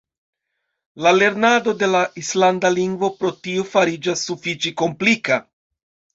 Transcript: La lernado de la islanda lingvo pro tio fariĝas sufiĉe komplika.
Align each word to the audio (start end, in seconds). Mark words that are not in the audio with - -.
La 1.07 1.11
lernado 1.17 1.73
de 1.83 1.89
la 1.97 2.01
islanda 2.21 2.73
lingvo 2.77 3.11
pro 3.21 3.33
tio 3.45 3.67
fariĝas 3.75 4.27
sufiĉe 4.33 4.75
komplika. 4.85 5.41